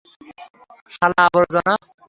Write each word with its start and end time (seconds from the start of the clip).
শালা, 0.91 1.21
আবর্জনা। 1.27 1.73